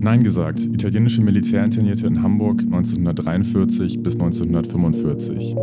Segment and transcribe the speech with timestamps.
[0.00, 5.56] Nein gesagt, italienische Militärinternierte in Hamburg 1943 bis 1945.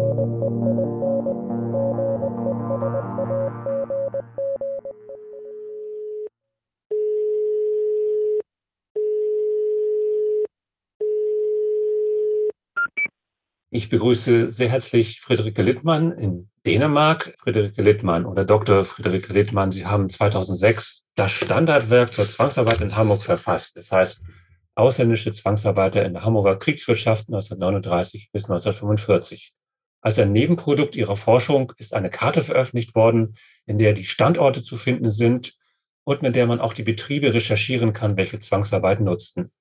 [13.76, 17.36] Ich begrüße sehr herzlich Friederike Littmann in Dänemark.
[17.38, 18.86] Friederike Littmann oder Dr.
[18.86, 23.75] Friederike Littmann, Sie haben 2006 das Standardwerk zur Zwangsarbeit in Hamburg verfasst.
[23.75, 24.24] Das heißt,
[24.75, 29.51] ausländische Zwangsarbeiter in der Hamburger Kriegswirtschaft 1939 bis 1945.
[30.00, 34.77] Als ein Nebenprodukt ihrer Forschung ist eine Karte veröffentlicht worden, in der die Standorte zu
[34.77, 35.51] finden sind
[36.05, 39.51] und mit der man auch die Betriebe recherchieren kann, welche Zwangsarbeit nutzten.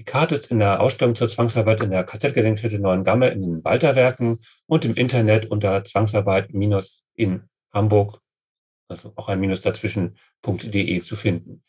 [0.00, 4.38] Die Karte ist in der Ausstellung zur Zwangsarbeit in der Kassettgedenkstätte Neuengamme in den Walterwerken
[4.64, 8.18] und im Internet unter Zwangsarbeit minus in Hamburg,
[8.88, 11.62] also auch ein Minus dazwischen.de zu finden.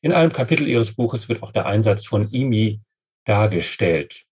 [0.00, 2.80] In einem Kapitel Ihres Buches wird auch der Einsatz von IMI
[3.26, 4.24] dargestellt.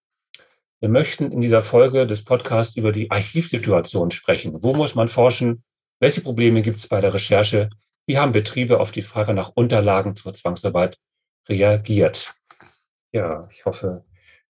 [0.80, 4.62] Wir möchten in dieser Folge des Podcasts über die Archivsituation sprechen.
[4.62, 5.62] Wo muss man forschen?
[6.00, 7.68] Welche Probleme gibt es bei der Recherche?
[8.06, 10.96] Wie haben Betriebe auf die Frage nach Unterlagen zur Zwangsarbeit
[11.50, 12.34] reagiert?
[13.12, 14.04] Ja, ich hoffe,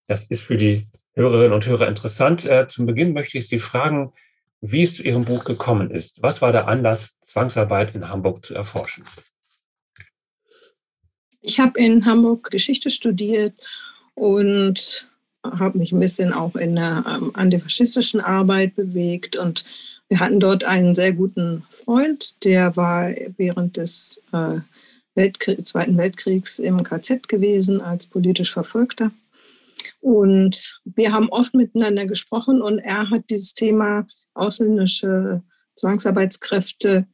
[0.07, 2.47] das ist für die Hörerinnen und Hörer interessant.
[2.47, 4.13] Äh, zum Beginn möchte ich Sie fragen,
[4.61, 6.23] wie es zu Ihrem Buch gekommen ist.
[6.23, 9.05] Was war der Anlass, Zwangsarbeit in Hamburg zu erforschen?
[11.41, 13.55] Ich habe in Hamburg Geschichte studiert
[14.15, 15.09] und
[15.43, 19.37] habe mich ein bisschen auch in der ähm, antifaschistischen Arbeit bewegt.
[19.37, 19.65] Und
[20.09, 24.61] wir hatten dort einen sehr guten Freund, der war während des äh,
[25.15, 29.11] Weltkrieg, Zweiten Weltkriegs im KZ gewesen als politisch Verfolgter.
[30.01, 35.43] Und wir haben oft miteinander gesprochen und er hat dieses Thema ausländische
[35.77, 37.07] Zwangsarbeitskräfte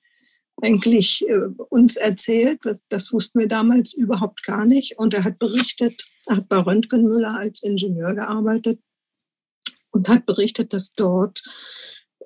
[0.61, 2.61] eigentlich äh, uns erzählt.
[2.65, 4.99] Das, das, wussten wir damals überhaupt gar nicht.
[4.99, 8.81] Und er hat berichtet, er hat bei Röntgenmüller als Ingenieur gearbeitet
[9.91, 11.43] und hat berichtet, dass dort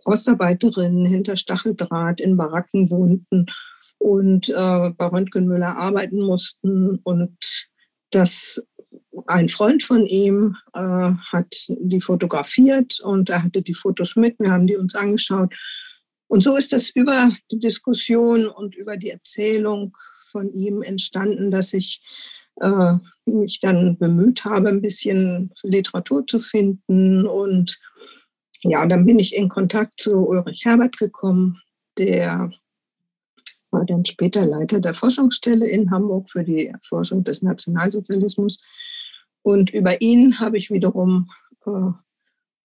[0.04, 3.46] Ostarbeiterinnen hinter Stacheldraht in Baracken wohnten
[4.02, 6.98] und äh, bei Röntgenmüller arbeiten mussten.
[7.04, 7.68] Und
[8.10, 8.62] das
[9.26, 14.38] ein Freund von ihm äh, hat die fotografiert und er hatte die Fotos mit.
[14.40, 15.54] Wir haben die uns angeschaut.
[16.26, 19.96] Und so ist das über die Diskussion und über die Erzählung
[20.26, 22.02] von ihm entstanden, dass ich
[22.60, 27.26] äh, mich dann bemüht habe, ein bisschen Literatur zu finden.
[27.26, 27.78] Und
[28.62, 31.60] ja, dann bin ich in Kontakt zu Ulrich Herbert gekommen,
[31.98, 32.50] der
[33.72, 38.58] war dann später Leiter der Forschungsstelle in Hamburg für die Erforschung des Nationalsozialismus.
[39.42, 41.30] Und über ihn habe ich wiederum
[41.66, 41.90] äh,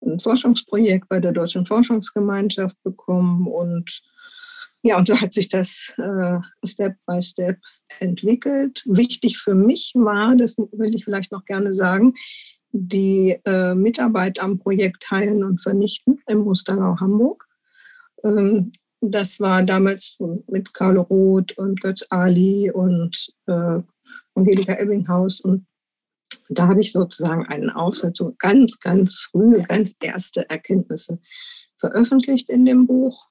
[0.06, 3.47] ein Forschungsprojekt bei der Deutschen Forschungsgemeinschaft bekommen.
[3.47, 4.01] Und
[4.84, 7.57] ja, und so hat sich das äh, Step by Step
[8.00, 8.84] entwickelt.
[8.85, 12.13] Wichtig für mich war, das will ich vielleicht noch gerne sagen,
[12.72, 17.47] die äh, Mitarbeit am Projekt Heilen und Vernichten im Mustergau Hamburg.
[18.23, 18.72] Ähm,
[19.02, 23.80] das war damals mit Carlo Roth und Götz Ali und äh,
[24.34, 25.40] Angelika Ebbinghaus.
[25.40, 25.68] Und
[26.50, 31.19] da habe ich sozusagen einen Aufsatz, so ganz, ganz frühe, ganz erste Erkenntnisse
[31.78, 33.28] veröffentlicht in dem Buch.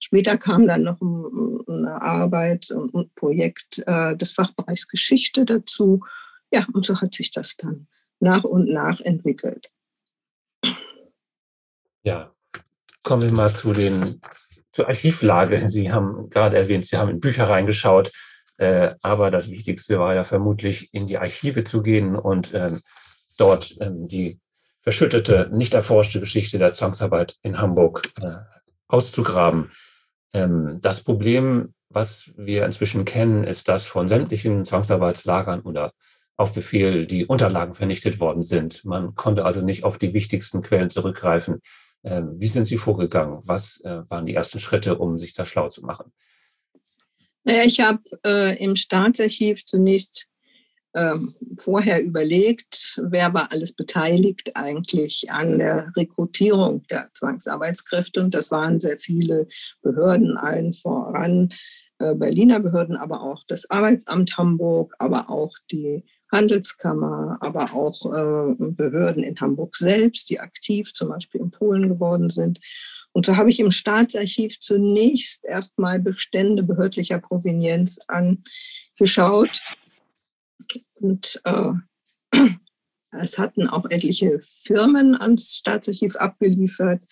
[0.00, 6.04] Später kam dann noch eine Arbeit und ein Projekt äh, des Fachbereichs Geschichte dazu.
[6.52, 7.86] Ja, und so hat sich das dann
[8.20, 9.70] nach und nach entwickelt.
[12.02, 12.34] Ja,
[13.02, 14.20] kommen wir mal zu den
[14.74, 15.68] zur Archivlage.
[15.68, 18.10] Sie haben gerade erwähnt, Sie haben in Bücher reingeschaut,
[18.56, 22.80] äh, aber das Wichtigste war ja vermutlich, in die Archive zu gehen und ähm,
[23.38, 24.40] dort ähm, die
[24.80, 28.38] verschüttete, nicht erforschte Geschichte der Zwangsarbeit in Hamburg äh,
[28.88, 29.70] auszugraben.
[30.32, 35.92] Ähm, das Problem, was wir inzwischen kennen, ist, dass von sämtlichen Zwangsarbeitslagern oder
[36.36, 38.84] auf Befehl die Unterlagen vernichtet worden sind.
[38.84, 41.60] Man konnte also nicht auf die wichtigsten Quellen zurückgreifen.
[42.04, 43.40] Ähm, wie sind Sie vorgegangen?
[43.44, 46.12] Was äh, waren die ersten Schritte, um sich da schlau zu machen?
[47.44, 50.28] Naja, ich habe äh, im Staatsarchiv zunächst
[50.92, 51.16] äh,
[51.58, 58.20] vorher überlegt, wer war alles beteiligt eigentlich an der Rekrutierung der Zwangsarbeitskräfte.
[58.20, 59.48] Und das waren sehr viele
[59.82, 61.52] Behörden, allen voran
[61.98, 68.54] äh, Berliner Behörden, aber auch das Arbeitsamt Hamburg, aber auch die Handelskammer, aber auch äh,
[68.58, 72.60] Behörden in Hamburg selbst, die aktiv zum Beispiel in Polen geworden sind.
[73.12, 79.60] Und so habe ich im Staatsarchiv zunächst erstmal Bestände behördlicher Provenienz angeschaut.
[80.94, 81.72] Und äh,
[83.12, 87.04] es hatten auch etliche Firmen ans Staatsarchiv abgeliefert.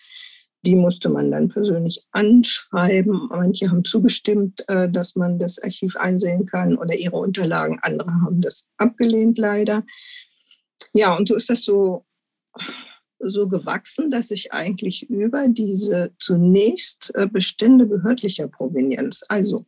[0.65, 3.27] Die musste man dann persönlich anschreiben.
[3.29, 7.79] Manche haben zugestimmt, äh, dass man das Archiv einsehen kann oder ihre Unterlagen.
[7.81, 9.83] Andere haben das abgelehnt, leider.
[10.93, 12.05] Ja, und so ist das so,
[13.19, 19.65] so gewachsen, dass ich eigentlich über diese zunächst äh, Bestände behördlicher Provenienz, also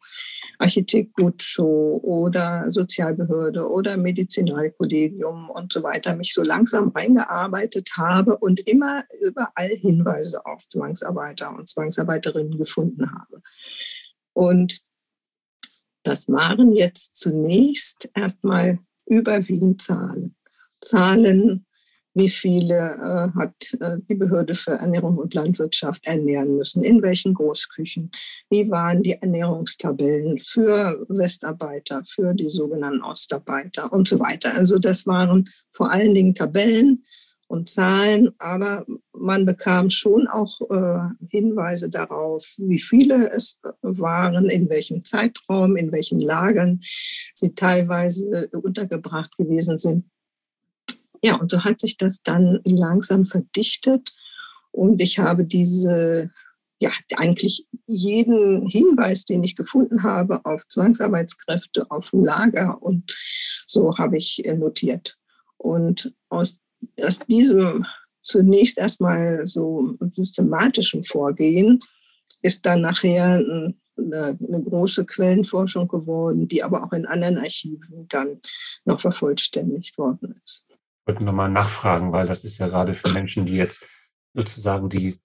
[0.60, 8.60] Architekt Gutschow oder Sozialbehörde oder Medizinalkollegium und so weiter mich so langsam reingearbeitet habe und
[8.62, 13.42] immer überall Hinweise auf Zwangsarbeiter und Zwangsarbeiterinnen gefunden habe.
[14.34, 14.81] Und
[16.04, 20.36] das waren jetzt zunächst erstmal überwiegend Zahlen.
[20.81, 21.66] Zahlen
[22.16, 27.34] wie viele äh, hat äh, die Behörde für Ernährung und Landwirtschaft ernähren müssen, in welchen
[27.34, 28.10] Großküchen,
[28.50, 34.56] wie waren die Ernährungstabellen für Westarbeiter, für die sogenannten Ostarbeiter und so weiter.
[34.56, 37.04] Also das waren vor allen Dingen Tabellen
[37.48, 44.70] und Zahlen, aber man bekam schon auch äh, Hinweise darauf, wie viele es waren, in
[44.70, 46.80] welchem Zeitraum, in welchen Lagern
[47.34, 50.06] sie teilweise untergebracht gewesen sind
[51.25, 54.13] ja, und so hat sich das dann langsam verdichtet
[54.69, 56.30] und ich habe diese,
[56.80, 63.12] ja, eigentlich jeden Hinweis, den ich gefunden habe auf Zwangsarbeitskräfte, auf Lager und
[63.66, 65.18] so habe ich notiert.
[65.57, 66.60] Und aus,
[67.01, 67.88] aus diesem
[68.22, 71.80] zunächst erstmal so systematischen Vorgehen
[72.44, 78.42] ist dann nachher eine, eine, große Quellenforschung geworden, die aber auch in anderen Archiven dann
[78.83, 80.65] noch vervollständigt worden ist
[81.06, 83.86] wollte nochmal nachfragen, weil das ist ja gerade für Menschen, die jetzt
[84.34, 85.18] sozusagen die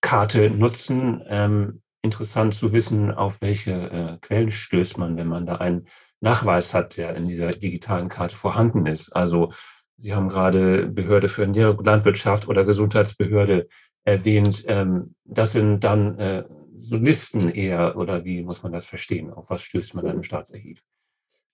[0.00, 5.56] Karte nutzen, ähm, interessant zu wissen, auf welche äh, Quellen stößt man, wenn man da
[5.56, 5.86] einen
[6.20, 9.14] Nachweis hat, der in dieser digitalen Karte vorhanden ist.
[9.14, 9.50] Also
[10.00, 13.68] Sie haben gerade Behörde für Landwirtschaft oder Gesundheitsbehörde
[14.04, 14.64] erwähnt.
[14.68, 16.44] Ähm, das sind dann äh,
[16.76, 19.32] so Listen eher, oder wie muss man das verstehen?
[19.32, 20.84] Auf was stößt man dann im Staatsarchiv?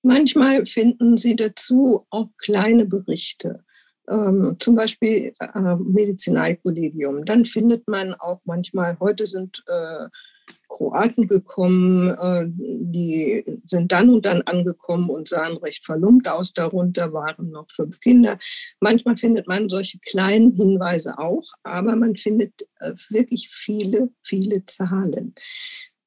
[0.02, 3.64] Manchmal finden Sie dazu auch kleine Berichte
[4.08, 7.24] ähm, zum Beispiel äh, Medizinalkollegium.
[7.24, 10.08] Dann findet man auch manchmal, heute sind äh,
[10.68, 16.52] Kroaten gekommen, äh, die sind dann und dann angekommen und sahen recht verlumpt aus.
[16.52, 18.38] Darunter waren noch fünf Kinder.
[18.80, 25.34] Manchmal findet man solche kleinen Hinweise auch, aber man findet äh, wirklich viele, viele Zahlen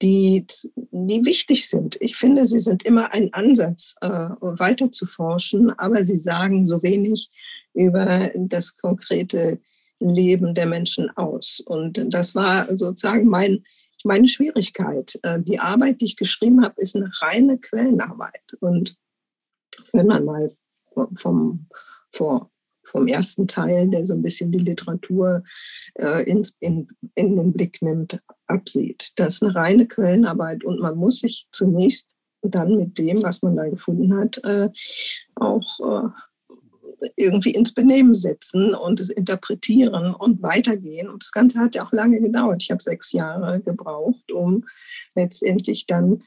[0.02, 0.46] die,
[0.92, 1.98] die wichtig sind.
[2.00, 6.84] Ich finde, sie sind immer ein Ansatz, äh, weiter zu forschen, aber sie sagen so
[6.84, 7.32] wenig
[7.78, 9.60] über das konkrete
[10.00, 11.62] Leben der Menschen aus.
[11.66, 13.64] Und das war sozusagen mein,
[14.04, 15.18] meine Schwierigkeit.
[15.24, 18.54] Äh, die Arbeit, die ich geschrieben habe, ist eine reine Quellenarbeit.
[18.60, 18.96] Und
[19.94, 20.50] wenn man mal
[21.16, 21.68] vom,
[22.12, 22.50] vom,
[22.84, 25.44] vom ersten Teil, der so ein bisschen die Literatur
[25.96, 29.12] äh, ins, in, in den Blick nimmt, absieht.
[29.16, 33.56] Das ist eine reine Quellenarbeit und man muss sich zunächst dann mit dem, was man
[33.56, 34.70] da gefunden hat, äh,
[35.36, 36.12] auch
[37.16, 41.10] irgendwie ins Benehmen setzen und es interpretieren und weitergehen.
[41.10, 42.64] Und das Ganze hat ja auch lange gedauert.
[42.64, 44.66] Ich habe sechs Jahre gebraucht, um
[45.16, 46.24] letztendlich dann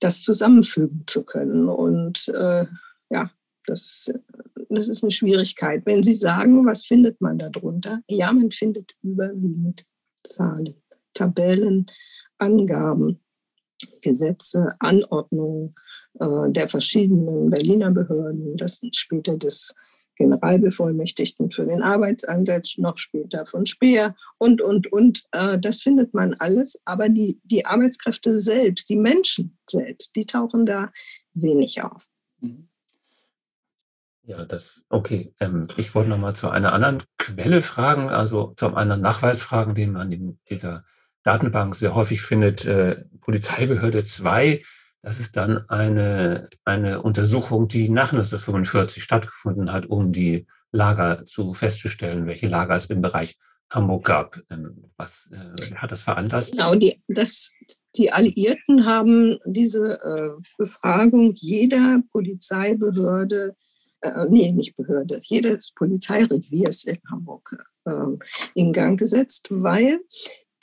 [0.00, 1.68] das zusammenfügen zu können.
[1.68, 2.66] Und äh,
[3.10, 3.30] ja,
[3.66, 4.12] das,
[4.68, 5.82] das ist eine Schwierigkeit.
[5.86, 8.00] Wenn Sie sagen, was findet man darunter?
[8.08, 9.84] Ja, man findet überwiegend
[10.24, 10.74] Zahlen,
[11.12, 11.86] Tabellen,
[12.38, 13.20] Angaben,
[14.00, 15.72] Gesetze, Anordnungen
[16.18, 18.56] äh, der verschiedenen Berliner Behörden.
[18.56, 19.74] Das später das
[20.16, 25.24] Generalbevollmächtigten für den Arbeitsansatz, noch später von Speer und, und, und.
[25.32, 26.80] Äh, das findet man alles.
[26.84, 30.92] Aber die, die Arbeitskräfte selbst, die Menschen selbst, die tauchen da
[31.34, 32.06] wenig auf.
[32.40, 32.68] Mhm.
[34.26, 35.34] Ja, das, okay.
[35.38, 39.42] Ähm, ich wollte noch mal zu einer anderen Quelle fragen, also zu einem anderen Nachweis
[39.42, 40.84] fragen, den man in dieser
[41.24, 42.64] Datenbank sehr häufig findet.
[42.64, 44.62] Äh, Polizeibehörde 2
[45.04, 51.52] das ist dann eine, eine Untersuchung, die nach 1945 stattgefunden hat, um die Lager zu
[51.52, 53.38] festzustellen, welche Lager es im Bereich
[53.70, 54.40] Hamburg gab.
[54.50, 56.52] Ähm, was äh, hat das veranlasst?
[56.52, 57.52] Genau, die, das,
[57.96, 63.54] die Alliierten haben diese äh, Befragung jeder Polizeibehörde,
[64.00, 67.92] äh, nee, nicht Behörde, jedes Polizeireviers in Hamburg äh,
[68.54, 70.00] in Gang gesetzt, weil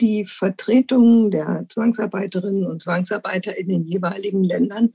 [0.01, 4.93] die Vertretung der Zwangsarbeiterinnen und Zwangsarbeiter in den jeweiligen Ländern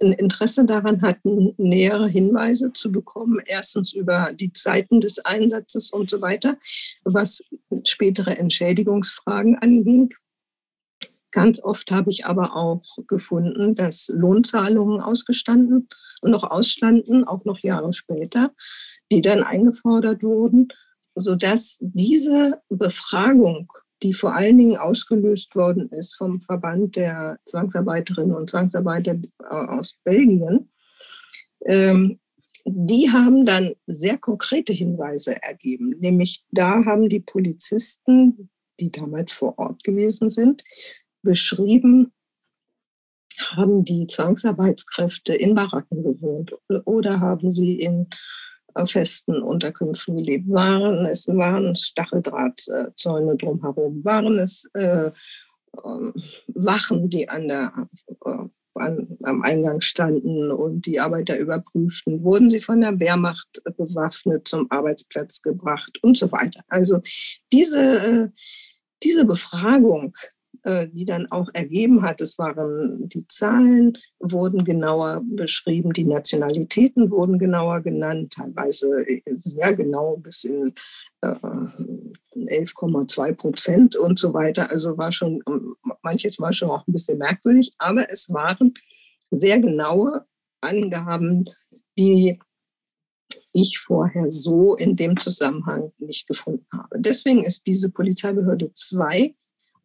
[0.00, 6.08] ein Interesse daran hatten, nähere Hinweise zu bekommen, erstens über die Zeiten des Einsatzes und
[6.10, 6.56] so weiter,
[7.04, 7.42] was
[7.84, 10.10] spätere Entschädigungsfragen anging.
[11.30, 15.88] Ganz oft habe ich aber auch gefunden, dass Lohnzahlungen ausgestanden
[16.20, 18.54] und noch ausstanden, auch noch Jahre später,
[19.10, 20.68] die dann eingefordert wurden,
[21.14, 23.72] sodass diese Befragung
[24.02, 30.70] die vor allen Dingen ausgelöst worden ist vom Verband der Zwangsarbeiterinnen und Zwangsarbeiter aus Belgien,
[31.64, 32.20] ähm,
[32.64, 35.94] die haben dann sehr konkrete Hinweise ergeben.
[35.98, 40.62] Nämlich da haben die Polizisten, die damals vor Ort gewesen sind,
[41.22, 42.12] beschrieben,
[43.38, 48.16] haben die Zwangsarbeitskräfte in Baracken gewohnt oder haben sie in äh,
[48.84, 50.48] festen Unterkünften gelebt?
[50.48, 54.04] Waren es waren Stacheldrahtzäune drumherum?
[54.04, 55.10] Waren es äh, äh,
[56.48, 57.88] Wachen, die an der,
[58.24, 62.22] äh, an, am Eingang standen und die Arbeiter überprüften?
[62.22, 66.62] Wurden sie von der Wehrmacht bewaffnet zum Arbeitsplatz gebracht und so weiter?
[66.68, 67.00] Also
[67.52, 68.28] diese, äh,
[69.02, 70.37] diese Befragung äh,
[70.68, 77.38] die dann auch ergeben hat, es waren die Zahlen wurden genauer beschrieben, die Nationalitäten wurden
[77.38, 79.06] genauer genannt, teilweise
[79.36, 80.74] sehr genau bis in
[81.22, 84.70] 11,2 äh, Prozent und so weiter.
[84.70, 85.42] Also war schon,
[86.02, 88.74] manches war schon auch ein bisschen merkwürdig, aber es waren
[89.30, 90.24] sehr genaue
[90.60, 91.48] Angaben,
[91.98, 92.38] die
[93.52, 97.00] ich vorher so in dem Zusammenhang nicht gefunden habe.
[97.00, 99.34] Deswegen ist diese Polizeibehörde 2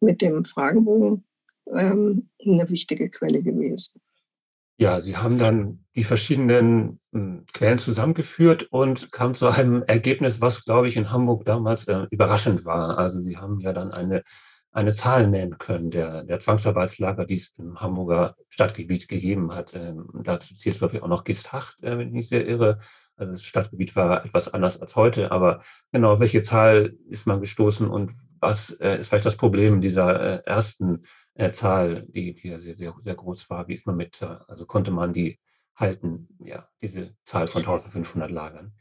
[0.04, 1.24] mit dem Fragebogen
[1.72, 4.00] ähm, eine wichtige Quelle gewesen.
[4.76, 10.64] Ja, Sie haben dann die verschiedenen äh, Quellen zusammengeführt und kamen zu einem Ergebnis, was,
[10.64, 12.98] glaube ich, in Hamburg damals äh, überraschend war.
[12.98, 14.24] Also Sie haben ja dann eine,
[14.72, 19.74] eine Zahl nennen können der, der Zwangsarbeitslager, die es im Hamburger Stadtgebiet gegeben hat.
[19.74, 22.78] Ähm, dazu zählt, glaube ich, auch noch Gisthacht, äh, wenn ich nicht sehr irre.
[23.16, 25.60] Also das Stadtgebiet war etwas anders als heute, aber
[25.92, 28.10] genau, welche Zahl ist man gestoßen und
[28.44, 31.02] was äh, ist vielleicht das Problem dieser äh, ersten
[31.34, 33.66] äh, Zahl, die, die ja sehr, sehr, sehr groß war?
[33.68, 35.40] Wie ist man mit, äh, also konnte man die
[35.74, 38.72] halten, ja, diese Zahl von 1500 Lagern?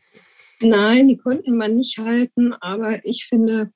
[0.59, 3.71] Nein, die konnten man nicht halten, aber ich finde,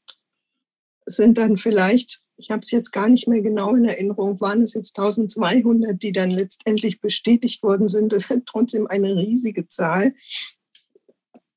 [1.06, 4.62] es sind dann vielleicht, ich habe es jetzt gar nicht mehr genau in Erinnerung, waren
[4.62, 8.14] es jetzt 1200, die dann letztendlich bestätigt worden sind.
[8.14, 10.14] Das ist trotzdem eine riesige Zahl.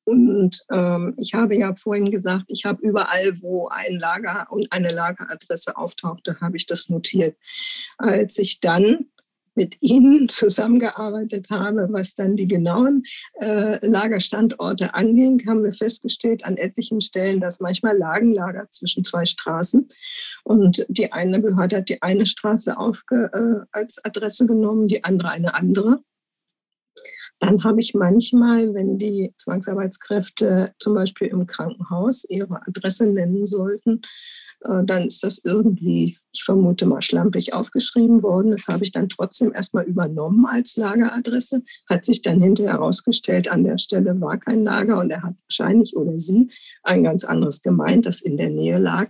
[0.04, 4.88] Und ähm, ich habe ja vorhin gesagt, ich habe überall, wo ein Lager und eine
[4.88, 7.36] Lageradresse auftauchte, habe ich das notiert.
[7.98, 9.06] Als ich dann
[9.54, 13.04] mit Ihnen zusammengearbeitet habe, was dann die genauen
[13.40, 19.26] äh, Lagerstandorte anging, haben wir festgestellt an etlichen Stellen, dass manchmal lagen Lager zwischen zwei
[19.26, 19.90] Straßen
[20.44, 25.30] und die eine Behörde hat die eine Straße aufge, äh, als Adresse genommen, die andere
[25.30, 26.02] eine andere.
[27.40, 34.02] Dann habe ich manchmal, wenn die Zwangsarbeitskräfte zum Beispiel im Krankenhaus ihre Adresse nennen sollten,
[34.62, 38.50] äh, dann ist das irgendwie, ich vermute mal, schlampig aufgeschrieben worden.
[38.50, 41.62] Das habe ich dann trotzdem erstmal übernommen als Lageradresse.
[41.88, 45.96] Hat sich dann hinterher herausgestellt, an der Stelle war kein Lager und er hat wahrscheinlich
[45.96, 46.50] oder sie
[46.82, 49.08] ein ganz anderes gemeint, das in der Nähe lag.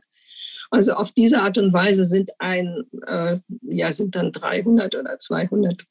[0.71, 5.85] Also auf diese Art und Weise sind, ein, äh, ja, sind dann 300 oder 200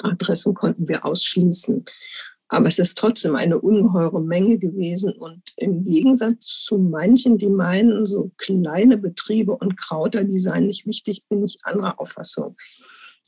[0.00, 1.84] Adressen konnten wir ausschließen.
[2.48, 5.12] Aber es ist trotzdem eine ungeheure Menge gewesen.
[5.14, 10.86] Und im Gegensatz zu manchen, die meinen, so kleine Betriebe und Krauter, die seien nicht
[10.86, 12.56] wichtig, bin ich anderer Auffassung.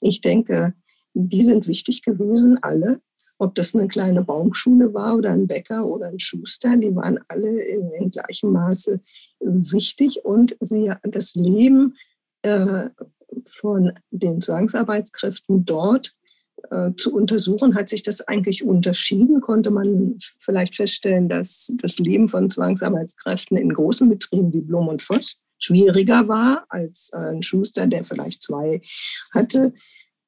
[0.01, 0.75] Ich denke,
[1.15, 3.01] die sind wichtig gewesen, alle.
[3.39, 7.61] Ob das eine kleine Baumschule war oder ein Bäcker oder ein Schuster, die waren alle
[7.65, 9.01] in, in gleichem Maße
[9.41, 10.25] wichtig.
[10.25, 11.97] Und sie, das Leben
[12.43, 12.91] äh,
[13.47, 16.15] von den Zwangsarbeitskräften dort
[16.97, 19.41] zu untersuchen, hat sich das eigentlich unterschieden?
[19.41, 25.03] Konnte man vielleicht feststellen, dass das Leben von Zwangsarbeitskräften in großen Betrieben wie Blum und
[25.03, 28.81] Voss schwieriger war als ein Schuster, der vielleicht zwei
[29.33, 29.75] hatte?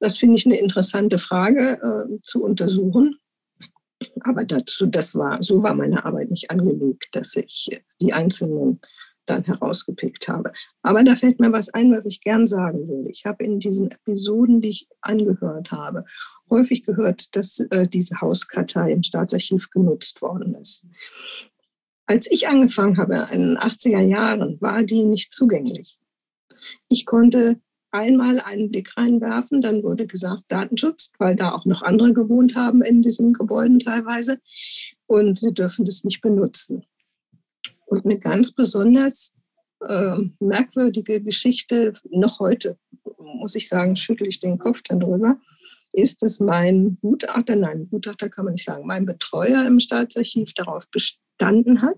[0.01, 3.17] Das finde ich eine interessante Frage äh, zu untersuchen.
[4.21, 8.81] Aber dazu, das war, so war meine Arbeit nicht angelegt, dass ich die einzelnen
[9.29, 10.53] dann herausgepickt habe.
[10.83, 13.07] Aber da fällt mir was ein, was ich gern sagen will.
[13.09, 16.05] Ich habe in diesen Episoden, die ich angehört habe,
[16.51, 20.85] häufig gehört, dass äh, diese Hauskartei im Staatsarchiv genutzt worden ist.
[22.07, 25.99] Als ich angefangen habe in den 80er Jahren, war die nicht zugänglich.
[26.89, 32.13] Ich konnte einmal einen Blick reinwerfen, dann wurde gesagt Datenschutz, weil da auch noch andere
[32.13, 34.41] gewohnt haben in diesen Gebäuden teilweise
[35.07, 36.85] und sie dürfen das nicht benutzen.
[37.89, 39.35] Und eine ganz besonders
[39.87, 42.79] äh, merkwürdige Geschichte, noch heute,
[43.17, 45.39] muss ich sagen, schüttel ich den Kopf dann drüber,
[45.93, 50.89] ist, dass mein Gutachter, nein, Gutachter kann man nicht sagen, mein Betreuer im Staatsarchiv darauf
[50.91, 51.97] bestanden hat,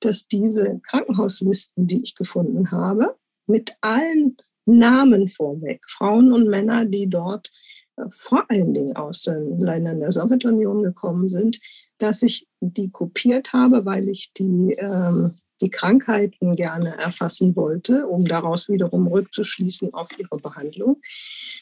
[0.00, 3.16] dass diese Krankenhauslisten, die ich gefunden habe,
[3.46, 7.50] mit allen Namen vorweg, Frauen und Männer, die dort
[7.96, 11.60] äh, vor allen Dingen aus den Ländern der Sowjetunion gekommen sind,
[11.98, 18.24] dass ich die kopiert habe, weil ich die ähm, die Krankheiten gerne erfassen wollte, um
[18.26, 21.00] daraus wiederum rückzuschließen auf ihre Behandlung,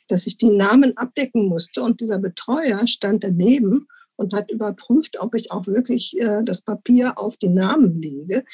[0.08, 1.82] dass ich die Namen abdecken musste.
[1.82, 3.86] Und dieser Betreuer stand daneben
[4.16, 8.44] und hat überprüft, ob ich auch wirklich äh, das Papier auf die Namen lege.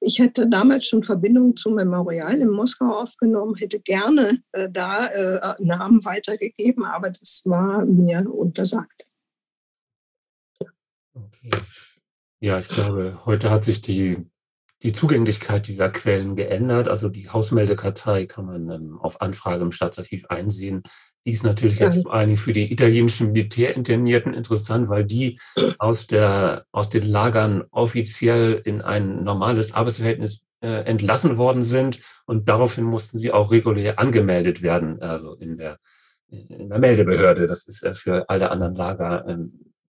[0.00, 5.62] Ich hätte damals schon Verbindungen zum Memorial in Moskau aufgenommen, hätte gerne äh, da äh,
[5.62, 9.04] Namen weitergegeben, aber das war mir untersagt.
[11.14, 11.50] Okay.
[12.40, 14.30] Ja, ich glaube, heute hat sich die,
[14.82, 16.88] die Zugänglichkeit dieser Quellen geändert.
[16.88, 20.82] Also die Hausmeldekartei kann man ähm, auf Anfrage im Staatsarchiv einsehen.
[21.26, 25.38] Die ist natürlich jetzt vor allem für die italienischen Militärinternierten interessant, weil die
[25.78, 32.48] aus, der, aus den Lagern offiziell in ein normales Arbeitsverhältnis äh, entlassen worden sind und
[32.48, 35.78] daraufhin mussten sie auch regulär angemeldet werden, also in der,
[36.28, 37.46] in der Meldebehörde.
[37.46, 39.36] Das ist äh, für alle anderen Lager, äh,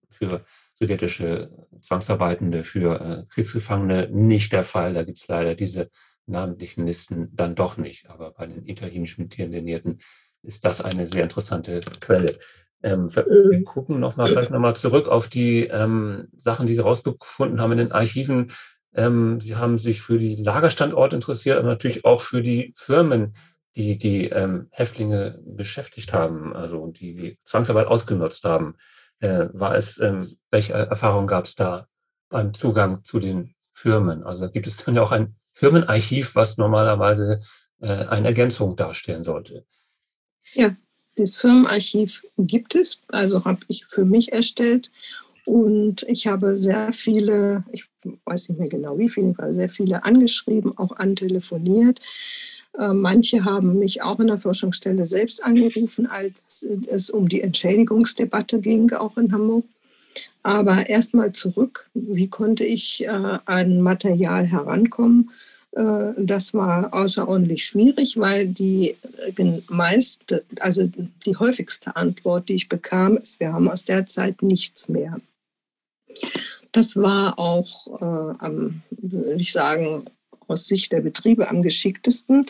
[0.09, 0.43] für
[0.81, 1.49] sowjetische
[1.81, 4.93] Zwangsarbeitende, für äh, Kriegsgefangene nicht der Fall.
[4.93, 5.89] Da gibt es leider diese
[6.25, 8.09] namentlichen Listen dann doch nicht.
[8.09, 9.99] Aber bei den italienischen Militärinternierten
[10.43, 12.37] ist das eine sehr interessante Quelle.
[12.83, 13.63] Ähm, wir mhm.
[13.63, 17.91] gucken nochmal vielleicht nochmal zurück auf die ähm, Sachen, die Sie rausgefunden haben in den
[17.91, 18.51] Archiven.
[18.95, 23.33] Ähm, Sie haben sich für die Lagerstandorte interessiert, aber natürlich auch für die Firmen,
[23.75, 28.75] die die ähm, Häftlinge beschäftigt haben, also die die Zwangsarbeit ausgenutzt haben.
[29.21, 31.87] Äh, war es, ähm, welche Erfahrungen gab es da
[32.29, 34.23] beim Zugang zu den Firmen?
[34.23, 37.39] Also gibt es dann ja auch ein Firmenarchiv, was normalerweise
[37.81, 39.65] äh, eine Ergänzung darstellen sollte.
[40.53, 40.75] Ja,
[41.15, 44.89] das Firmenarchiv gibt es, also habe ich für mich erstellt.
[45.45, 47.85] Und ich habe sehr viele, ich
[48.25, 51.99] weiß nicht mehr genau wie viele, sehr viele angeschrieben, auch antelefoniert.
[52.77, 58.59] Äh, manche haben mich auch in der Forschungsstelle selbst angerufen, als es um die Entschädigungsdebatte
[58.59, 59.65] ging, auch in Hamburg.
[60.43, 65.31] Aber erstmal zurück, wie konnte ich äh, an Material herankommen?
[65.73, 68.95] Äh, das war außerordentlich schwierig, weil die
[69.69, 70.89] meiste, also
[71.25, 75.17] die häufigste Antwort, die ich bekam, ist, wir haben aus der Zeit nichts mehr.
[76.71, 80.05] Das war auch, äh, am, würde ich sagen,
[80.51, 82.45] aus Sicht der Betriebe am geschicktesten,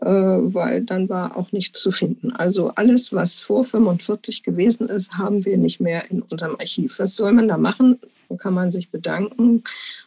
[0.00, 2.32] äh, weil dann war auch nichts zu finden.
[2.32, 6.98] Also alles, was vor 45 gewesen ist, haben wir nicht mehr in unserem Archiv.
[6.98, 8.00] Was soll man da machen?
[8.28, 9.62] Da kann man sich bedanken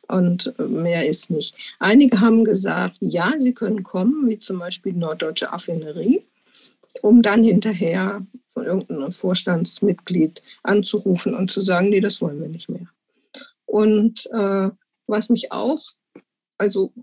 [0.08, 1.56] und mehr ist nicht.
[1.80, 6.26] Einige haben gesagt, ja, sie können kommen, wie zum Beispiel die Norddeutsche Affinerie,
[7.02, 12.70] um dann hinterher von irgendeinem Vorstandsmitglied anzurufen und zu sagen, nee, das wollen wir nicht
[12.70, 12.88] mehr.
[13.66, 14.70] Und äh,
[15.06, 15.82] was mich auch
[16.58, 16.94] also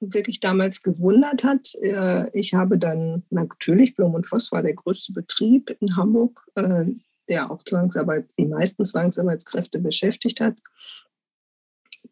[0.00, 1.74] wirklich damals gewundert hat.
[1.76, 6.86] Äh, ich habe dann natürlich, Blum und Voss war der größte Betrieb in Hamburg, äh,
[7.28, 10.56] der auch Zwangsarbeit, die meisten Zwangsarbeitskräfte beschäftigt hat.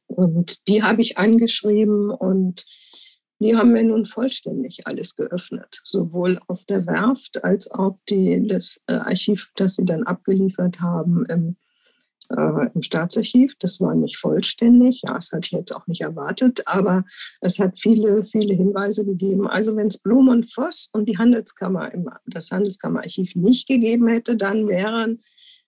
[0.06, 2.66] Und die habe ich angeschrieben und
[3.40, 8.80] die haben mir nun vollständig alles geöffnet, sowohl auf der Werft als auch die, das
[8.86, 11.56] äh, Archiv, das sie dann abgeliefert haben im
[12.30, 13.54] äh, im Staatsarchiv.
[13.60, 15.02] Das war nicht vollständig.
[15.02, 17.04] Ja, das hatte ich jetzt auch nicht erwartet, aber
[17.40, 19.46] es hat viele, viele Hinweise gegeben.
[19.46, 21.92] Also wenn es Blum und Voss und die Handelskammer,
[22.26, 25.20] das Handelskammerarchiv nicht gegeben hätte, dann wären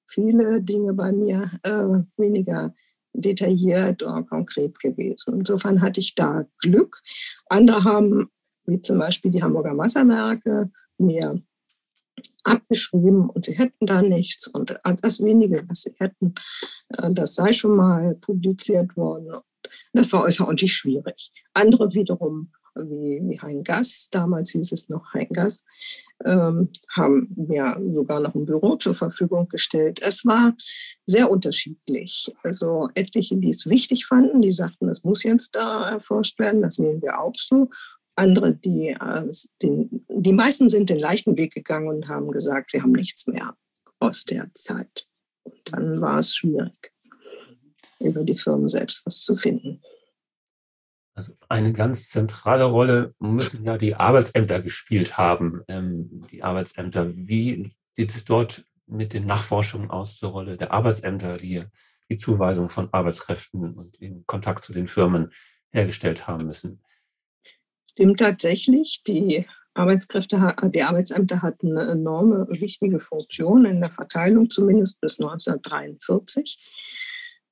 [0.06, 2.74] viele Dinge bei mir äh, weniger
[3.12, 5.38] detailliert oder konkret gewesen.
[5.38, 7.00] Insofern hatte ich da Glück.
[7.48, 8.30] Andere haben,
[8.66, 11.40] wie zum Beispiel die Hamburger Wasserwerke, mir
[12.46, 16.34] abgeschrieben und sie hätten da nichts und das wenige, was sie hätten,
[16.90, 19.40] äh, das sei schon mal publiziert worden.
[19.92, 21.32] Das war außerordentlich schwierig.
[21.54, 25.64] Andere wiederum, wie, wie Hein Gass, damals hieß es noch Hein Gass,
[26.24, 30.00] ähm, haben mir sogar noch ein Büro zur Verfügung gestellt.
[30.02, 30.54] Es war
[31.04, 32.32] sehr unterschiedlich.
[32.42, 36.76] Also etliche, die es wichtig fanden, die sagten, es muss jetzt da erforscht werden, das
[36.76, 37.70] sehen wir auch so
[38.16, 39.30] andere, die, äh,
[39.62, 43.56] die meisten sind den leichten Weg gegangen und haben gesagt, wir haben nichts mehr
[43.98, 45.06] aus der Zeit.
[45.44, 46.92] Und dann war es schwierig,
[48.00, 49.82] über die Firmen selbst was zu finden.
[51.14, 55.62] Also eine ganz zentrale Rolle müssen ja die Arbeitsämter gespielt haben.
[55.66, 61.34] Ähm, die Arbeitsämter, wie sieht es dort mit den Nachforschungen aus zur Rolle der Arbeitsämter,
[61.34, 61.62] die
[62.10, 65.32] die Zuweisung von Arbeitskräften und den Kontakt zu den Firmen
[65.72, 66.82] hergestellt haben müssen?
[67.96, 75.00] Stimmt tatsächlich, die Arbeitskräfte, die Arbeitsämter hatten eine enorme wichtige Funktion in der Verteilung, zumindest
[75.00, 76.58] bis 1943.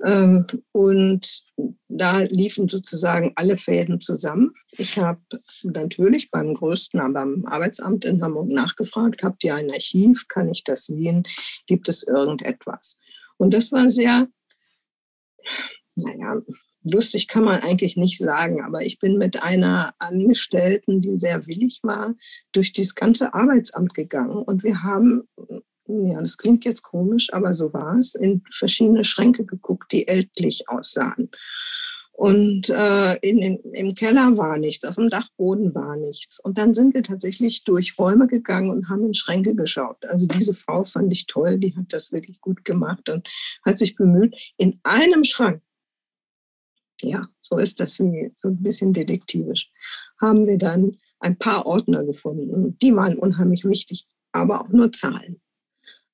[0.05, 1.45] Ähm, und
[1.89, 4.53] da liefen sozusagen alle Fäden zusammen.
[4.73, 5.23] Ich habe
[5.63, 10.85] natürlich beim größten, beim Arbeitsamt in Hamburg nachgefragt, habt ihr ein Archiv, kann ich das
[10.85, 11.23] sehen,
[11.67, 12.99] gibt es irgendetwas?
[13.39, 14.29] Und das war sehr,
[15.97, 16.43] naja,
[16.85, 21.81] lustig kann man eigentlich nicht sagen, aber ich bin mit einer Angestellten, die sehr willig
[21.83, 22.15] war,
[22.53, 25.29] durch das ganze Arbeitsamt gegangen und wir haben,
[25.89, 30.69] ja, das klingt jetzt komisch, aber so war es, in verschiedene Schränke geguckt, die ältlich
[30.69, 31.31] aussahen.
[32.17, 36.39] Und äh, in, in, im Keller war nichts, auf dem Dachboden war nichts.
[36.39, 40.05] Und dann sind wir tatsächlich durch Räume gegangen und haben in Schränke geschaut.
[40.07, 43.29] Also diese Frau fand ich toll, die hat das wirklich gut gemacht und
[43.65, 44.37] hat sich bemüht.
[44.57, 45.61] In einem Schrank
[47.09, 49.71] ja, so ist das wie so ein bisschen detektivisch,
[50.21, 52.77] haben wir dann ein paar Ordner gefunden.
[52.79, 55.41] Die waren unheimlich wichtig, aber auch nur Zahlen.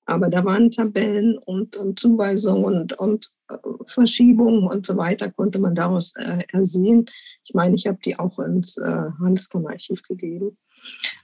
[0.06, 5.58] Aber da waren Tabellen und, und Zuweisungen und, und äh, Verschiebungen und so weiter, konnte
[5.58, 7.06] man daraus äh, ersehen.
[7.44, 8.82] Ich meine, ich habe die auch ins äh,
[9.20, 10.56] Handelskammerarchiv gegeben.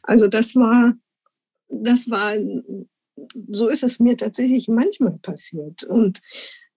[0.02, 0.94] Also das war,
[1.68, 2.34] das war,
[3.50, 5.84] so ist es mir tatsächlich manchmal passiert.
[5.84, 6.20] Und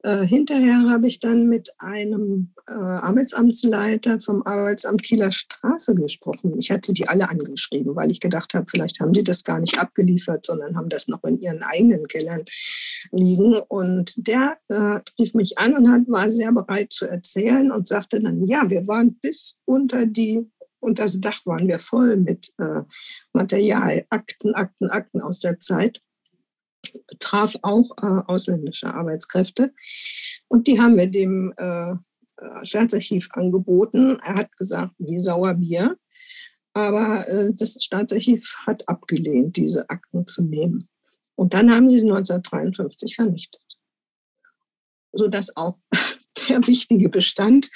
[0.03, 6.57] äh, hinterher habe ich dann mit einem äh, Arbeitsamtsleiter vom Arbeitsamt Kieler Straße gesprochen.
[6.57, 9.77] Ich hatte die alle angeschrieben, weil ich gedacht habe, vielleicht haben die das gar nicht
[9.77, 12.45] abgeliefert, sondern haben das noch in ihren eigenen Kellern
[13.11, 13.55] liegen.
[13.55, 18.19] Und der äh, rief mich an und hat, war sehr bereit zu erzählen und sagte
[18.19, 20.49] dann, ja, wir waren bis unter die
[20.81, 22.83] und das Dach waren wir voll mit äh,
[23.33, 26.01] Material, Akten, Akten, Akten aus der Zeit
[27.07, 29.73] betraf auch äh, ausländische Arbeitskräfte.
[30.47, 31.95] Und die haben wir dem äh,
[32.63, 34.19] Staatsarchiv angeboten.
[34.23, 35.97] Er hat gesagt, wie Sauerbier.
[36.73, 40.87] Aber äh, das Staatsarchiv hat abgelehnt, diese Akten zu nehmen.
[41.35, 43.61] Und dann haben sie sie 1953 vernichtet.
[45.11, 45.79] Sodass auch
[46.49, 47.69] der wichtige Bestand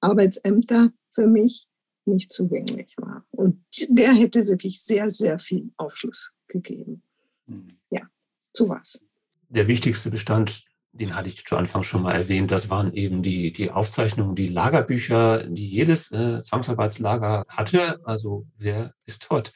[0.00, 1.66] Arbeitsämter für mich
[2.04, 3.24] nicht zugänglich war.
[3.30, 7.02] Und der hätte wirklich sehr, sehr viel Aufschluss gegeben.
[7.46, 7.78] Mhm.
[7.90, 8.08] Ja
[8.56, 9.00] sowas.
[9.48, 13.52] Der wichtigste Bestand, den hatte ich zu Anfang schon mal erwähnt, das waren eben die,
[13.52, 18.00] die Aufzeichnungen, die Lagerbücher, die jedes äh, Zwangsarbeitslager hatte.
[18.04, 19.52] Also wer ist dort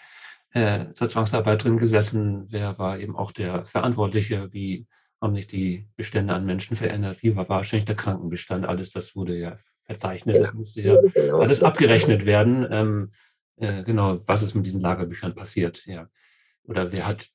[0.52, 2.44] äh, zur Zwangsarbeit drin gesessen?
[2.48, 4.52] Wer war eben auch der Verantwortliche?
[4.52, 4.86] Wie
[5.20, 7.22] haben sich die Bestände an Menschen verändert?
[7.22, 8.66] Wie war wahrscheinlich der Krankenbestand?
[8.66, 10.36] Alles das wurde ja verzeichnet.
[10.36, 12.66] Ja, das musste ja genau, alles abgerechnet werden.
[12.70, 13.10] Ähm,
[13.56, 15.84] äh, genau, was ist mit diesen Lagerbüchern passiert?
[15.86, 16.08] Ja.
[16.64, 17.28] Oder wer hat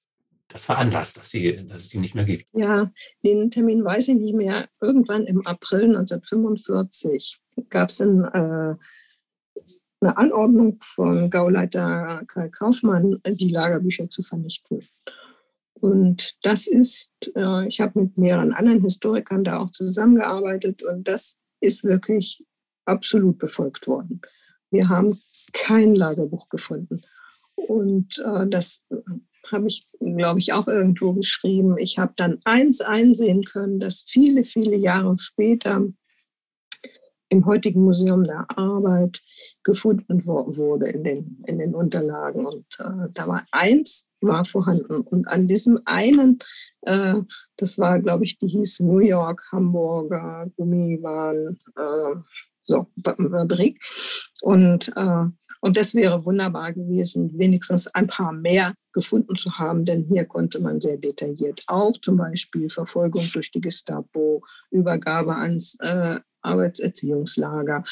[0.48, 2.48] das veranlasst, dass, sie, dass es die nicht mehr gibt.
[2.54, 2.92] Ja,
[3.24, 4.70] den Termin weiß ich nicht mehr.
[4.80, 7.38] Irgendwann im April 1945
[7.70, 8.76] gab es ein, äh,
[10.02, 14.88] eine Anordnung von Gauleiter Karl Kaufmann, die Lagerbücher zu vernichten.
[15.74, 21.38] Und das ist, äh, ich habe mit mehreren anderen Historikern da auch zusammengearbeitet und das
[21.60, 22.46] ist wirklich
[22.86, 24.22] absolut befolgt worden.
[24.70, 25.22] Wir haben
[25.54, 27.02] kein Lagerbuch gefunden.
[27.56, 28.84] Und äh, das
[29.52, 31.78] habe ich, glaube ich, auch irgendwo geschrieben.
[31.78, 35.86] Ich habe dann eins einsehen können, dass viele, viele Jahre später
[37.30, 39.22] im heutigen Museum der Arbeit
[39.64, 42.46] gefunden wurde in den, in den Unterlagen.
[42.46, 45.02] Und äh, da war eins war vorhanden.
[45.02, 46.40] Und an diesem einen,
[46.82, 47.16] äh,
[47.58, 52.16] das war, glaube ich, die hieß New York, Hamburger, Gummiwaren, äh,
[52.66, 53.82] so, Fabrik.
[54.42, 55.26] Und, äh,
[55.62, 60.60] und das wäre wunderbar gewesen, wenigstens ein paar mehr gefunden zu haben, denn hier konnte
[60.60, 67.84] man sehr detailliert auch zum Beispiel Verfolgung durch die Gestapo, Übergabe ans äh, Arbeitserziehungslager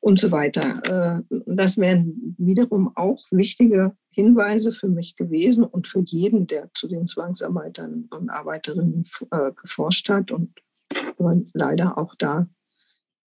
[0.00, 1.22] und so weiter.
[1.28, 6.88] Äh, das wären wiederum auch wichtige Hinweise für mich gewesen und für jeden, der zu
[6.88, 10.50] den Zwangsarbeitern und Arbeiterinnen äh, geforscht hat und
[11.52, 12.48] leider auch da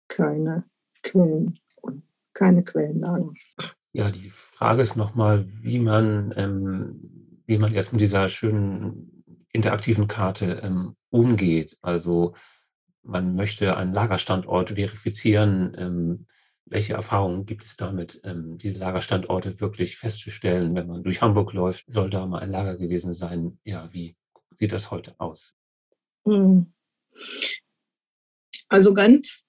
[0.08, 0.64] keine
[1.02, 3.32] Quellen und keine Quellenlage.
[3.92, 10.06] Ja, die Frage ist nochmal, wie man, ähm, wie man jetzt mit dieser schönen interaktiven
[10.06, 11.78] Karte ähm, umgeht.
[11.82, 12.34] Also
[13.02, 15.74] man möchte einen Lagerstandort verifizieren.
[15.76, 16.26] Ähm,
[16.66, 20.74] welche Erfahrungen gibt es damit, ähm, diese Lagerstandorte wirklich festzustellen?
[20.76, 23.58] Wenn man durch Hamburg läuft, soll da mal ein Lager gewesen sein.
[23.64, 24.16] Ja, wie
[24.54, 25.56] sieht das heute aus?
[26.24, 26.72] Hm.
[28.68, 29.46] Also ganz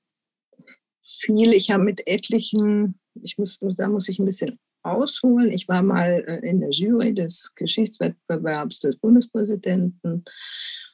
[1.19, 1.53] viel.
[1.53, 5.51] Ich habe mit etlichen, ich muss, da muss ich ein bisschen ausholen.
[5.51, 10.25] Ich war mal äh, in der Jury des Geschichtswettbewerbs des Bundespräsidenten,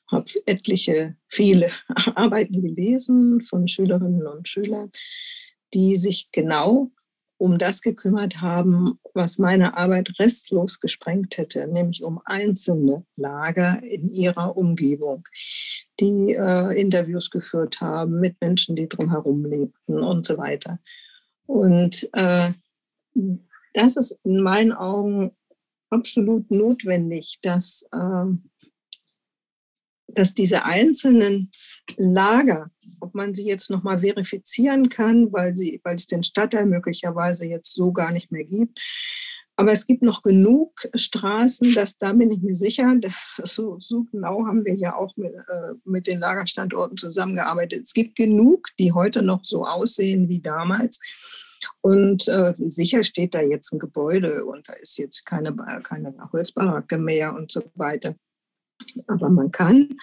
[0.10, 1.71] habe etliche, viele
[2.15, 4.91] Arbeiten gelesen von Schülerinnen und Schülern,
[5.73, 6.91] die sich genau
[7.39, 14.12] um das gekümmert haben, was meine Arbeit restlos gesprengt hätte, nämlich um einzelne Lager in
[14.12, 15.23] ihrer Umgebung
[16.00, 20.80] die äh, Interviews geführt haben mit Menschen, die drumherum lebten und so weiter.
[21.46, 22.54] Und äh,
[23.74, 25.32] das ist in meinen Augen
[25.90, 28.26] absolut notwendig, dass, äh,
[30.08, 31.52] dass diese einzelnen
[31.96, 37.46] Lager, ob man sie jetzt nochmal verifizieren kann, weil, sie, weil es den Stadtteil möglicherweise
[37.46, 38.80] jetzt so gar nicht mehr gibt,
[39.60, 42.96] aber es gibt noch genug Straßen, dass da bin ich mir sicher.
[43.43, 47.82] So, so genau haben wir ja auch mit, äh, mit, den Lagerstandorten zusammengearbeitet.
[47.84, 51.00] Es gibt genug, die heute noch so aussehen wie damals.
[51.82, 57.00] Und äh, sicher steht da jetzt ein Gebäude und da ist jetzt keine, keine Holzbaracke
[57.00, 58.15] mehr und so weiter.
[59.08, 59.98] Aber man kann,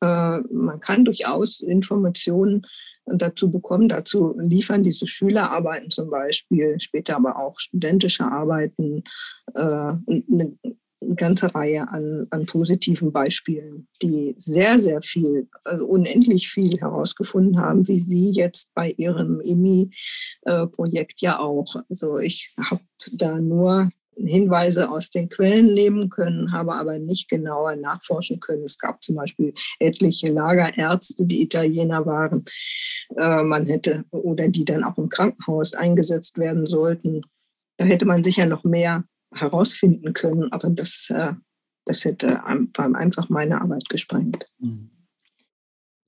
[0.00, 2.66] äh, man kann durchaus Informationen
[3.06, 3.88] dazu bekommen.
[3.88, 9.04] Dazu liefern diese Schülerarbeiten zum Beispiel, später aber auch studentische Arbeiten,
[9.54, 10.58] äh, eine
[11.16, 17.86] ganze Reihe an, an positiven Beispielen, die sehr, sehr viel, also unendlich viel herausgefunden haben,
[17.88, 21.76] wie Sie jetzt bei Ihrem EMI-Projekt ja auch.
[21.88, 23.90] Also ich habe da nur
[24.26, 28.64] Hinweise aus den Quellen nehmen können, habe aber nicht genauer nachforschen können.
[28.64, 32.44] Es gab zum Beispiel etliche Lagerärzte, die Italiener waren.
[33.16, 37.22] Äh, man hätte oder die dann auch im Krankenhaus eingesetzt werden sollten.
[37.76, 41.32] Da hätte man sicher noch mehr herausfinden können, aber das, äh,
[41.84, 44.46] das hätte einfach meine Arbeit gesprengt.
[44.58, 44.90] Mhm.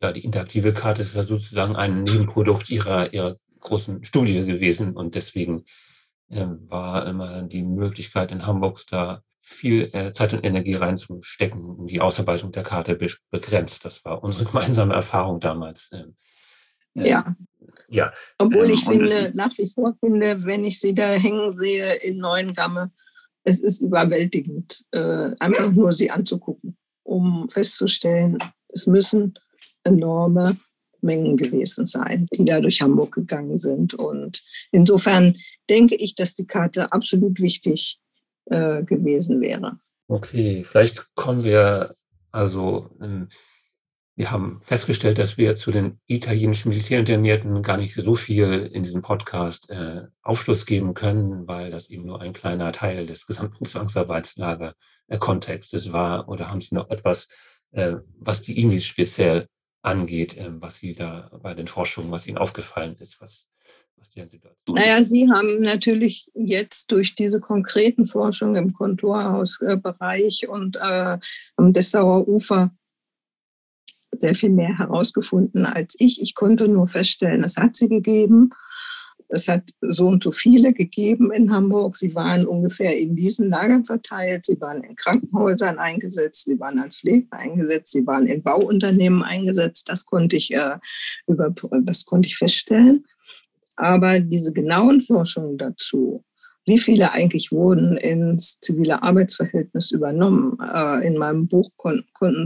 [0.02, 5.14] Ja, die interaktive Karte ist ja sozusagen ein Nebenprodukt ihrer, ihrer großen Studie gewesen und
[5.14, 5.64] deswegen
[6.28, 12.00] war immer die Möglichkeit in Hamburg da viel äh, Zeit und Energie reinzustecken in die
[12.00, 12.98] Ausarbeitung der Karte
[13.30, 13.84] begrenzt.
[13.84, 15.90] Das war unsere gemeinsame Erfahrung damals.
[15.92, 16.16] Ähm,
[16.94, 17.36] äh, ja.
[17.88, 18.12] Ja.
[18.38, 22.18] Obwohl ich ähm, finde, nach wie vor finde, wenn ich sie da hängen sehe in
[22.18, 22.90] Neuengamme,
[23.44, 29.34] es ist überwältigend, äh, einfach nur sie anzugucken, um festzustellen, es müssen
[29.84, 30.56] enorme
[31.00, 33.94] Mengen gewesen sein, die da durch Hamburg gegangen sind.
[33.94, 35.36] Und insofern
[35.68, 37.98] denke ich, dass die Karte absolut wichtig
[38.46, 39.78] äh, gewesen wäre.
[40.08, 41.92] Okay, vielleicht kommen wir
[42.30, 42.90] also,
[44.18, 49.02] wir haben festgestellt, dass wir zu den italienischen Militärinternierten gar nicht so viel in diesem
[49.02, 55.92] Podcast äh, Aufschluss geben können, weil das eben nur ein kleiner Teil des gesamten Zwangsarbeitslager-Kontextes
[55.92, 56.28] war.
[56.28, 57.28] Oder haben Sie noch etwas,
[57.72, 59.48] äh, was die IMIs speziell
[59.86, 63.50] angeht, äh, was Sie da bei den Forschungen, was Ihnen aufgefallen ist, was
[64.68, 71.18] naja, Sie haben natürlich jetzt durch diese konkreten Forschungen im Konturhausbereich und äh,
[71.56, 72.70] am Dessauer Ufer
[74.12, 76.22] sehr viel mehr herausgefunden als ich.
[76.22, 78.50] Ich konnte nur feststellen, es hat sie gegeben.
[79.28, 81.96] Es hat so und so viele gegeben in Hamburg.
[81.96, 84.44] Sie waren ungefähr in diesen Lagern verteilt.
[84.44, 86.44] Sie waren in Krankenhäusern eingesetzt.
[86.44, 87.92] Sie waren als Pfleger eingesetzt.
[87.92, 89.88] Sie waren in Bauunternehmen eingesetzt.
[89.88, 90.78] Das konnte ich, äh,
[91.26, 93.04] über, das konnte ich feststellen.
[93.76, 96.24] Aber diese genauen Forschungen dazu,
[96.66, 100.58] wie viele eigentlich wurden ins zivile Arbeitsverhältnis übernommen.
[100.60, 102.44] Äh, in meinem Buch konnten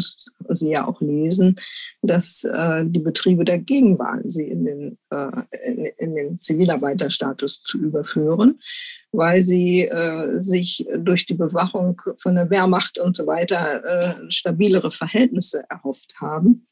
[0.50, 1.56] Sie ja auch lesen,
[2.02, 8.60] dass äh, die Betriebe dagegen waren, sie in den, äh, in den Zivilarbeiterstatus zu überführen,
[9.12, 9.90] weil sie
[10.38, 16.68] sich durch die Bewachung von der Wehrmacht und so weiter stabilere Verhältnisse erhofft haben.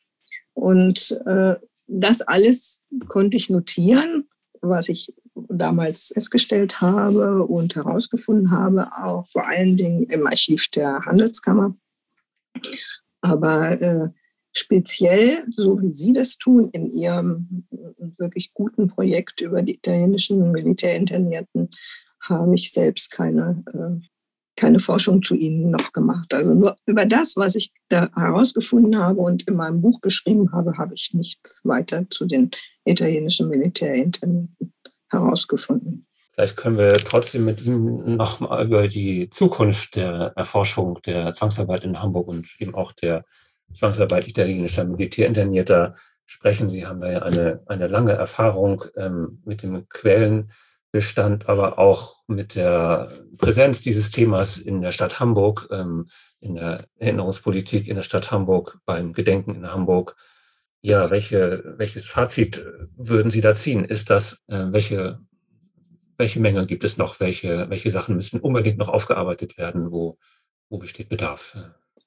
[0.54, 1.18] Und
[1.88, 4.28] das alles konnte ich notieren
[4.62, 5.14] was ich
[5.48, 11.76] damals festgestellt habe und herausgefunden habe, auch vor allen Dingen im Archiv der Handelskammer.
[13.20, 14.08] Aber äh,
[14.52, 17.66] speziell, so wie Sie das tun, in Ihrem
[18.18, 21.70] wirklich guten Projekt über die italienischen Militärinternierten,
[22.22, 24.06] habe ich selbst keine, äh,
[24.56, 26.34] keine Forschung zu ihnen noch gemacht.
[26.34, 30.76] Also nur über das, was ich da herausgefunden habe und in meinem Buch beschrieben habe,
[30.78, 32.50] habe ich nichts weiter zu den
[32.84, 34.56] italienischen Militärinterneten
[35.10, 36.06] herausgefunden.
[36.32, 41.84] Vielleicht können wir trotzdem mit Ihnen noch mal über die Zukunft der Erforschung der Zwangsarbeit
[41.84, 43.24] in Hamburg und eben auch der
[43.72, 45.94] Zwangsarbeit italienischer Militärinternierter
[46.26, 46.68] sprechen.
[46.68, 50.50] Sie haben da ja eine, eine lange Erfahrung ähm, mit dem Quellen
[50.90, 56.06] bestand aber auch mit der Präsenz dieses Themas in der Stadt Hamburg, ähm,
[56.40, 60.16] in der Erinnerungspolitik in der Stadt Hamburg, beim Gedenken in Hamburg.
[60.80, 62.64] Ja, welche, welches Fazit
[62.96, 63.84] würden Sie da ziehen?
[63.84, 65.18] Ist das, äh, welche,
[66.16, 67.18] welche Mängel gibt es noch?
[67.20, 69.90] Welche, welche Sachen müssen unbedingt noch aufgearbeitet werden?
[69.90, 70.18] Wo,
[70.70, 71.56] wo besteht Bedarf?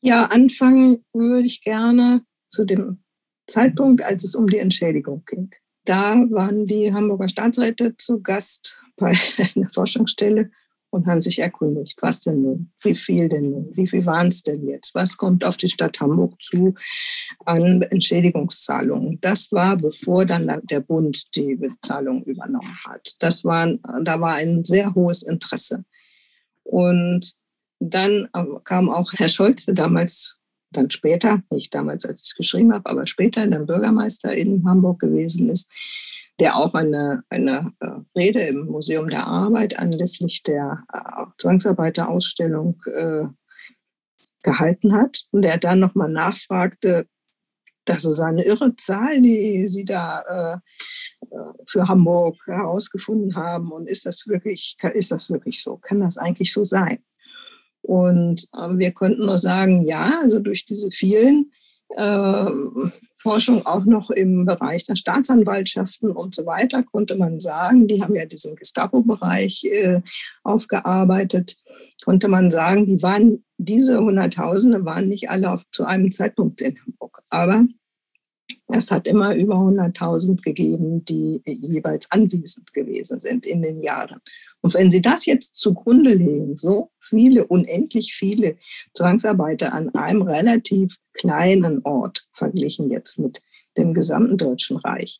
[0.01, 3.03] Ja, anfangen würde ich gerne zu dem
[3.47, 5.51] Zeitpunkt, als es um die Entschädigung ging.
[5.85, 9.13] Da waren die Hamburger Staatsräte zu Gast bei
[9.55, 10.51] einer Forschungsstelle
[10.91, 14.43] und haben sich erkundigt, was denn nun, wie viel denn nun, wie viel waren es
[14.43, 16.75] denn jetzt, was kommt auf die Stadt Hamburg zu
[17.45, 19.19] an Entschädigungszahlungen.
[19.21, 23.15] Das war, bevor dann der Bund die Bezahlung übernommen hat.
[23.19, 23.73] Das war,
[24.03, 25.85] da war ein sehr hohes Interesse.
[26.63, 27.33] Und
[27.79, 28.27] dann
[28.65, 30.39] kam auch Herr Scholze damals
[30.71, 34.99] dann später, nicht damals, als ich es geschrieben habe, aber später dann Bürgermeister in Hamburg
[34.99, 35.69] gewesen ist,
[36.41, 43.25] der auch eine, eine äh, Rede im Museum der Arbeit anlässlich der äh, Zwangsarbeiterausstellung äh,
[44.41, 47.05] gehalten hat und der dann nochmal nachfragte,
[47.85, 50.61] das ist eine irre Zahl, die Sie da
[51.23, 51.27] äh,
[51.67, 53.71] für Hamburg herausgefunden haben.
[53.71, 55.77] Und ist das wirklich, ist das wirklich so?
[55.77, 57.03] Kann das eigentlich so sein?
[57.83, 61.60] Und äh, wir konnten nur sagen, ja, also durch diese vielen äh,
[63.17, 68.15] Forschung auch noch im Bereich der Staatsanwaltschaften und so weiter, konnte man sagen, die haben
[68.15, 70.01] ja diesen Gestapo-Bereich äh,
[70.43, 71.55] aufgearbeitet,
[72.03, 76.79] konnte man sagen, die waren, diese Hunderttausende waren nicht alle auf, zu einem Zeitpunkt in
[76.79, 77.21] Hamburg.
[77.29, 77.65] Aber
[78.67, 84.19] es hat immer über 100.000 gegeben, die jeweils anwesend gewesen sind in den Jahren.
[84.61, 88.57] Und wenn Sie das jetzt zugrunde legen, so viele, unendlich viele
[88.93, 93.41] Zwangsarbeiter an einem relativ kleinen Ort, verglichen jetzt mit
[93.77, 95.19] dem gesamten Deutschen Reich,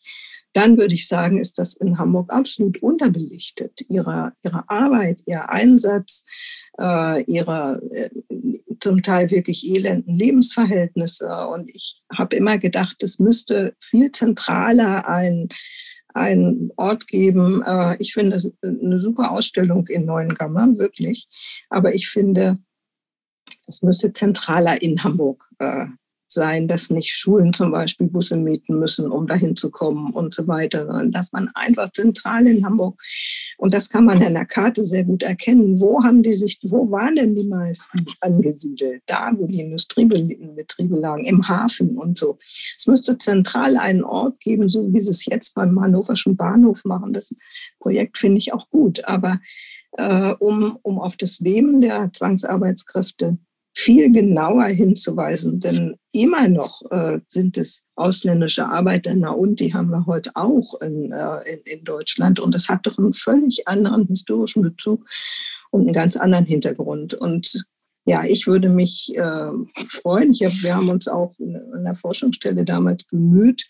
[0.54, 3.82] dann würde ich sagen, ist das in Hamburg absolut unterbelichtet.
[3.88, 6.26] Ihre, ihre Arbeit, ihr Einsatz,
[6.80, 8.10] äh, ihre äh,
[8.80, 11.48] zum Teil wirklich elenden Lebensverhältnisse.
[11.48, 15.50] Und ich habe immer gedacht, es müsste viel zentraler ein
[16.14, 17.64] einen Ort geben.
[17.64, 21.28] Äh, ich finde es eine super Ausstellung in Neuengammer, wirklich.
[21.70, 22.58] Aber ich finde,
[23.68, 25.88] es müsste zentraler in Hamburg äh,
[26.32, 30.48] sein, dass nicht Schulen zum Beispiel Busse mieten müssen, um dahin zu kommen und so
[30.48, 33.02] weiter, sondern dass man einfach zentral in Hamburg,
[33.62, 36.90] und das kann man in der Karte sehr gut erkennen, wo haben die sich, wo
[36.90, 39.04] waren denn die meisten angesiedelt?
[39.06, 42.40] Da, wo die Industriebetriebe lagen, im Hafen und so.
[42.76, 47.14] Es müsste zentral einen Ort geben, so wie sie es jetzt beim Hannoverschen Bahnhof machen.
[47.14, 47.36] Das
[47.80, 49.40] Projekt finde ich auch gut, aber
[49.92, 53.38] äh, um, um auf das Leben der Zwangsarbeitskräfte
[53.82, 59.90] viel genauer hinzuweisen, denn immer noch äh, sind es ausländische Arbeiter, na und die haben
[59.90, 64.06] wir heute auch in, äh, in, in, Deutschland und das hat doch einen völlig anderen
[64.08, 65.08] historischen Bezug
[65.72, 67.16] und einen ganz anderen Hintergrund.
[67.16, 67.66] Und
[68.06, 69.52] ja, ich würde mich äh,
[69.90, 70.32] freuen.
[70.32, 73.66] Ich hab, wir haben uns auch in der Forschungsstelle damals bemüht,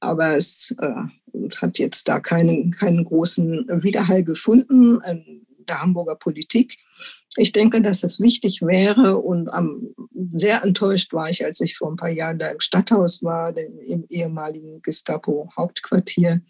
[0.00, 6.14] aber es, äh, es hat jetzt da keinen, keinen großen Widerhall gefunden in der Hamburger
[6.14, 6.78] Politik.
[7.36, 9.94] Ich denke, dass es wichtig wäre und um,
[10.32, 14.04] sehr enttäuscht war ich, als ich vor ein paar Jahren da im Stadthaus war, im
[14.08, 16.42] ehemaligen Gestapo-Hauptquartier.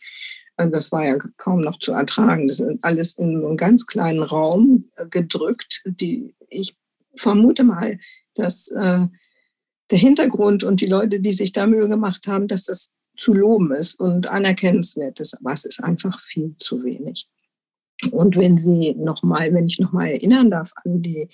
[0.57, 2.49] Also das war ja kaum noch zu ertragen.
[2.49, 5.83] Das ist alles in einem ganz kleinen Raum äh, gedrückt.
[5.85, 6.77] Die, ich
[7.17, 7.99] vermute mal,
[8.35, 9.07] dass äh,
[9.91, 13.73] der Hintergrund und die Leute, die sich da Mühe gemacht haben, dass das zu loben
[13.73, 15.35] ist und anerkennenswert ist.
[15.35, 17.29] Aber es ist einfach viel zu wenig.
[18.11, 21.29] Und wenn Sie noch mal, wenn ich noch mal erinnern darf an die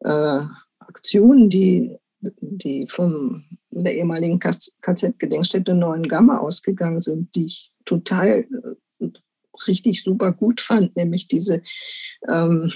[0.00, 0.40] äh,
[0.78, 8.46] Aktionen, die, die von der ehemaligen KZ-Gedenkstätte Neuen Gamma ausgegangen sind, die ich total
[9.00, 9.06] äh,
[9.66, 11.62] richtig super gut fand, nämlich diese,
[12.28, 12.72] ähm,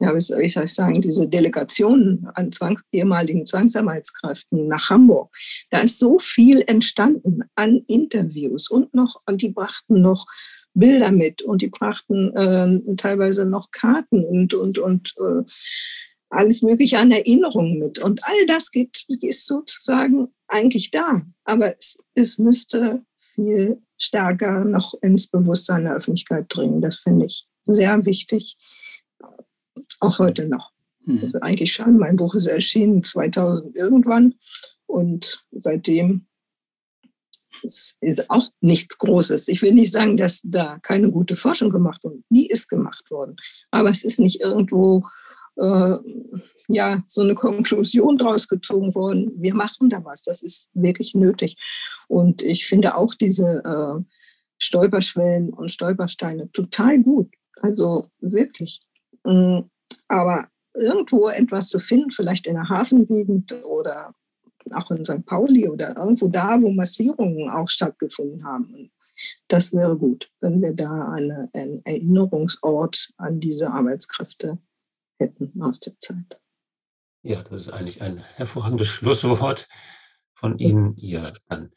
[0.00, 5.34] ja, wie soll ich sagen, diese Delegationen an Zwangs ehemaligen Zwangsarbeitskräften nach Hamburg.
[5.70, 10.26] Da ist so viel entstanden an Interviews und noch, und die brachten noch
[10.78, 15.44] Bilder mit und die brachten äh, teilweise noch Karten und, und, und äh,
[16.30, 17.98] alles Mögliche an Erinnerungen mit.
[17.98, 21.22] Und all das geht, ist sozusagen eigentlich da.
[21.44, 23.02] Aber es, es müsste
[23.34, 26.80] viel stärker noch ins Bewusstsein der Öffentlichkeit dringen.
[26.80, 28.56] Das finde ich sehr wichtig,
[30.00, 30.70] auch heute noch.
[31.04, 31.20] Mhm.
[31.22, 34.34] Also eigentlich schon, mein Buch ist erschienen 2000 irgendwann
[34.86, 36.27] und seitdem
[37.62, 39.48] es ist auch nichts Großes.
[39.48, 42.22] Ich will nicht sagen, dass da keine gute Forschung gemacht wurde.
[42.28, 43.36] Nie ist gemacht worden.
[43.70, 45.04] Aber es ist nicht irgendwo
[45.56, 45.96] äh,
[46.68, 49.32] ja, so eine Konklusion draus gezogen worden.
[49.36, 50.22] Wir machen da was.
[50.22, 51.56] Das ist wirklich nötig.
[52.06, 54.04] Und ich finde auch diese äh,
[54.58, 57.34] Stolperschwellen und Stolpersteine total gut.
[57.60, 58.80] Also wirklich.
[59.24, 59.60] Mm,
[60.08, 64.14] aber irgendwo etwas zu finden, vielleicht in der Hafengegend oder
[64.72, 65.24] auch in St.
[65.26, 68.74] Pauli oder irgendwo da, wo Massierungen auch stattgefunden haben.
[68.74, 68.90] Und
[69.48, 74.58] das wäre gut, wenn wir da eine, einen Erinnerungsort an diese Arbeitskräfte
[75.18, 76.40] hätten aus der Zeit.
[77.22, 79.68] Ja, das ist eigentlich ein hervorragendes Schlusswort
[80.34, 80.94] von Ihnen.
[80.96, 81.72] Ja, dann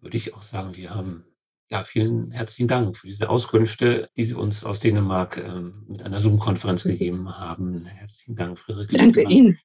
[0.00, 1.24] würde ich auch sagen, wir haben
[1.72, 6.20] ja, vielen herzlichen Dank für diese Auskünfte, die Sie uns aus Dänemark äh, mit einer
[6.20, 7.86] Zoom-Konferenz gegeben haben.
[7.86, 8.98] Herzlichen Dank, Friederike.
[8.98, 9.58] Danke Ihnen.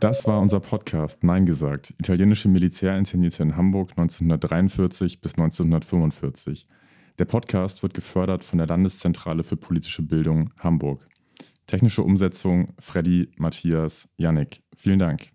[0.00, 1.92] Das war unser Podcast Nein gesagt.
[1.98, 6.68] Italienische Militärinternierte in Hamburg 1943 bis 1945.
[7.18, 11.08] Der Podcast wird gefördert von der Landeszentrale für politische Bildung Hamburg.
[11.66, 14.62] Technische Umsetzung Freddy, Matthias, Yannick.
[14.76, 15.32] Vielen Dank.